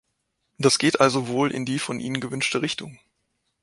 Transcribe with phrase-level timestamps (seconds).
[0.57, 2.97] Das geht also wohl in die von Ihnen gewünschte Richtung.